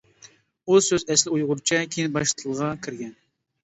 [0.71, 3.19] ئۇ سۆز ئەسلى ئۇيغۇرچە، كېيىن باشقا تىلغا كىرگەن.